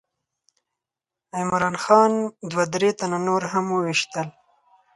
[1.37, 2.13] عمرا خان
[2.51, 4.27] دوه درې تنه نور هم وویشتل.